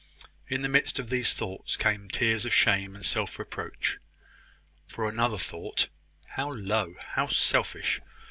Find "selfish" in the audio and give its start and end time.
7.27-8.01